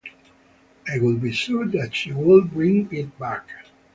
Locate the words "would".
0.97-1.21, 2.11-2.53